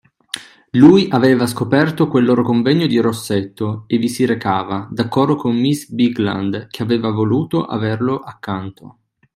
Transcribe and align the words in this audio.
Lui 0.71 1.07
aveva 1.11 1.45
scoperto 1.45 2.07
quel 2.07 2.25
loro 2.25 2.41
convegno 2.41 2.87
di 2.87 2.97
Rosetto 2.97 3.83
e 3.85 3.99
vi 3.99 4.09
si 4.09 4.25
recava, 4.25 4.87
d’accordo 4.89 5.35
con 5.35 5.55
miss 5.55 5.91
Bigland, 5.91 6.69
che 6.69 6.81
aveva 6.81 7.11
voluto 7.11 7.65
averlo 7.65 8.17
accanto. 8.17 8.97